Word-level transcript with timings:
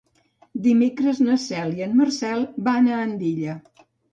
Dimecres 0.67 1.19
na 1.27 1.35
Cel 1.45 1.75
i 1.81 1.85
en 1.89 1.95
Marcel 2.01 2.45
van 2.71 2.91
a 2.91 2.99
Andilla. 3.07 3.61